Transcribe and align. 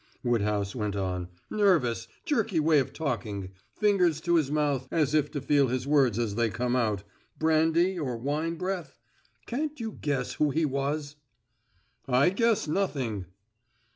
Woodhouse 0.23 0.73
went 0.73 0.95
on. 0.95 1.27
"Nervous, 1.51 2.07
jerky 2.25 2.59
way 2.59 2.79
of 2.79 2.91
talking 2.91 3.51
fingers 3.75 4.19
to 4.21 4.33
his 4.33 4.49
mouth, 4.49 4.87
as 4.89 5.13
if 5.13 5.29
to 5.29 5.39
feel 5.41 5.67
his 5.67 5.85
words 5.85 6.17
as 6.17 6.33
they 6.33 6.49
come 6.49 6.75
out 6.75 7.03
brandy 7.37 7.99
or 7.99 8.17
wine 8.17 8.55
breath? 8.55 8.97
Can't 9.45 9.79
you 9.79 9.91
guess 9.91 10.33
who 10.33 10.49
he 10.49 10.65
was?" 10.65 11.17
"I 12.07 12.31
guess 12.31 12.67
nothing." 12.67 13.25